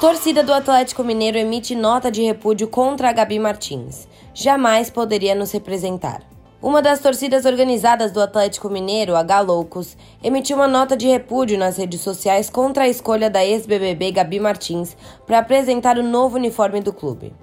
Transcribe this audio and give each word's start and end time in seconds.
Torcida 0.00 0.42
do 0.42 0.54
Atlético 0.54 1.04
Mineiro 1.04 1.36
emite 1.36 1.74
nota 1.74 2.10
de 2.10 2.22
repúdio 2.22 2.66
contra 2.66 3.10
a 3.10 3.12
Gabi 3.12 3.38
Martins. 3.38 4.08
Jamais 4.32 4.88
poderia 4.88 5.34
nos 5.34 5.52
representar. 5.52 6.22
Uma 6.62 6.80
das 6.80 7.00
torcidas 7.00 7.44
organizadas 7.44 8.10
do 8.10 8.18
Atlético 8.18 8.70
Mineiro, 8.70 9.14
a 9.14 9.22
Galoucos, 9.22 9.98
emitiu 10.24 10.56
uma 10.56 10.66
nota 10.66 10.96
de 10.96 11.06
repúdio 11.06 11.58
nas 11.58 11.76
redes 11.76 12.00
sociais 12.00 12.48
contra 12.48 12.84
a 12.84 12.88
escolha 12.88 13.28
da 13.28 13.44
ex-BBB 13.44 14.12
Gabi 14.12 14.40
Martins 14.40 14.96
para 15.26 15.40
apresentar 15.40 15.98
o 15.98 16.02
novo 16.02 16.36
uniforme 16.36 16.80
do 16.80 16.94
clube. 16.94 17.34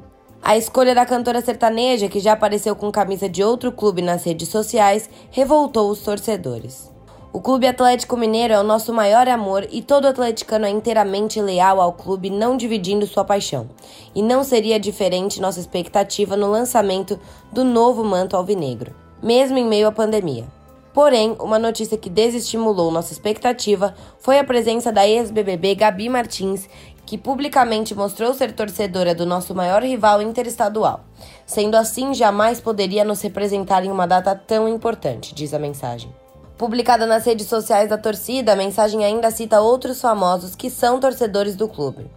A 0.41 0.57
escolha 0.57 0.95
da 0.95 1.05
cantora 1.05 1.41
sertaneja, 1.41 2.09
que 2.09 2.19
já 2.19 2.33
apareceu 2.33 2.75
com 2.75 2.91
camisa 2.91 3.29
de 3.29 3.43
outro 3.43 3.71
clube 3.71 4.01
nas 4.01 4.23
redes 4.23 4.49
sociais, 4.49 5.07
revoltou 5.29 5.91
os 5.91 5.99
torcedores. 5.99 6.96
O 7.33 7.41
Clube 7.41 7.67
Atlético 7.67 8.15
Mineiro 8.15 8.53
é 8.53 8.59
o 8.59 8.63
nosso 8.63 8.93
maior 8.93 9.27
amor 9.27 9.67
e 9.69 9.81
todo 9.81 10.07
atleticano 10.07 10.65
é 10.65 10.69
inteiramente 10.69 11.41
leal 11.41 11.81
ao 11.81 11.91
clube, 11.91 12.29
não 12.29 12.55
dividindo 12.55 13.05
sua 13.05 13.25
paixão. 13.25 13.69
E 14.15 14.23
não 14.23 14.45
seria 14.45 14.79
diferente 14.79 15.41
nossa 15.41 15.59
expectativa 15.59 16.37
no 16.37 16.49
lançamento 16.49 17.19
do 17.51 17.65
novo 17.65 18.03
manto 18.03 18.37
alvinegro, 18.37 18.95
mesmo 19.21 19.57
em 19.57 19.65
meio 19.65 19.87
à 19.87 19.91
pandemia. 19.91 20.45
Porém, 20.93 21.35
uma 21.39 21.59
notícia 21.59 21.97
que 21.97 22.09
desestimulou 22.09 22.89
nossa 22.89 23.11
expectativa 23.13 23.93
foi 24.17 24.39
a 24.39 24.43
presença 24.43 24.91
da 24.91 25.07
ex-BBB 25.07 25.75
Gabi 25.75 26.09
Martins, 26.09 26.67
que 27.05 27.17
publicamente 27.17 27.93
mostrou 27.93 28.33
ser 28.33 28.53
torcedora 28.53 29.13
do 29.13 29.25
nosso 29.25 29.53
maior 29.53 29.83
rival 29.83 30.21
interestadual. 30.21 31.01
Sendo 31.45 31.75
assim, 31.75 32.13
jamais 32.13 32.59
poderia 32.59 33.03
nos 33.03 33.21
representar 33.21 33.85
em 33.85 33.91
uma 33.91 34.07
data 34.07 34.33
tão 34.33 34.67
importante, 34.67 35.35
diz 35.35 35.53
a 35.53 35.59
mensagem. 35.59 36.09
Publicada 36.57 37.05
nas 37.05 37.23
redes 37.23 37.45
sociais 37.45 37.87
da 37.87 37.99
torcida, 37.99 38.53
a 38.53 38.55
mensagem 38.55 39.05
ainda 39.05 39.29
cita 39.29 39.61
outros 39.61 40.01
famosos 40.01 40.55
que 40.55 40.71
são 40.71 40.99
torcedores 40.99 41.55
do 41.55 41.67
clube. 41.67 42.09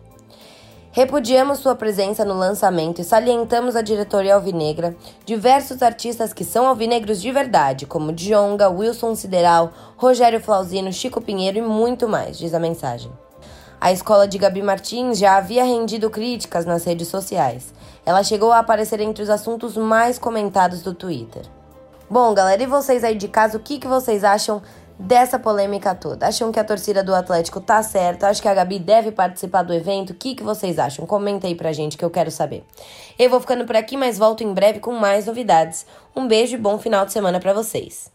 Repudiamos 0.92 1.58
sua 1.58 1.74
presença 1.74 2.24
no 2.24 2.32
lançamento 2.32 3.02
e 3.02 3.04
salientamos 3.04 3.76
a 3.76 3.82
diretoria 3.82 4.34
alvinegra, 4.34 4.96
diversos 5.26 5.82
artistas 5.82 6.32
que 6.32 6.42
são 6.42 6.66
alvinegros 6.66 7.20
de 7.20 7.30
verdade, 7.30 7.84
como 7.84 8.12
Djonga, 8.12 8.70
Wilson 8.70 9.14
Sideral, 9.14 9.72
Rogério 9.98 10.40
Flauzino, 10.40 10.90
Chico 10.90 11.20
Pinheiro 11.20 11.58
e 11.58 11.62
muito 11.62 12.08
mais, 12.08 12.38
diz 12.38 12.54
a 12.54 12.58
mensagem. 12.58 13.12
A 13.78 13.92
escola 13.92 14.26
de 14.26 14.38
Gabi 14.38 14.62
Martins 14.62 15.18
já 15.18 15.36
havia 15.36 15.64
rendido 15.64 16.08
críticas 16.08 16.64
nas 16.64 16.84
redes 16.84 17.08
sociais. 17.08 17.74
Ela 18.06 18.22
chegou 18.22 18.52
a 18.52 18.58
aparecer 18.58 19.00
entre 19.00 19.22
os 19.22 19.28
assuntos 19.28 19.76
mais 19.76 20.18
comentados 20.18 20.80
do 20.80 20.94
Twitter. 20.94 21.42
Bom, 22.10 22.34
galera, 22.34 22.60
e 22.60 22.66
vocês 22.66 23.04
aí 23.04 23.14
de 23.14 23.28
casa, 23.28 23.56
o 23.56 23.60
que, 23.60 23.78
que 23.78 23.86
vocês 23.86 24.24
acham 24.24 24.60
dessa 24.98 25.38
polêmica 25.38 25.94
toda? 25.94 26.26
Acham 26.26 26.50
que 26.50 26.58
a 26.58 26.64
torcida 26.64 27.04
do 27.04 27.14
Atlético 27.14 27.60
tá 27.60 27.80
certa? 27.84 28.26
Acho 28.26 28.42
que 28.42 28.48
a 28.48 28.54
Gabi 28.54 28.80
deve 28.80 29.12
participar 29.12 29.62
do 29.62 29.72
evento? 29.72 30.10
O 30.10 30.14
que, 30.14 30.34
que 30.34 30.42
vocês 30.42 30.80
acham? 30.80 31.06
Comenta 31.06 31.46
aí 31.46 31.54
pra 31.54 31.72
gente 31.72 31.96
que 31.96 32.04
eu 32.04 32.10
quero 32.10 32.32
saber. 32.32 32.64
Eu 33.16 33.30
vou 33.30 33.38
ficando 33.38 33.64
por 33.64 33.76
aqui, 33.76 33.96
mas 33.96 34.18
volto 34.18 34.42
em 34.42 34.52
breve 34.52 34.80
com 34.80 34.92
mais 34.94 35.26
novidades. 35.26 35.86
Um 36.16 36.26
beijo 36.26 36.56
e 36.56 36.58
bom 36.58 36.80
final 36.80 37.06
de 37.06 37.12
semana 37.12 37.38
para 37.38 37.52
vocês. 37.52 38.10